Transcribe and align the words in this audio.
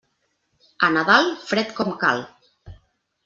A 0.87 0.89
Nadal, 0.95 1.29
fred 1.49 1.75
com 1.81 1.93
cal. 2.05 2.23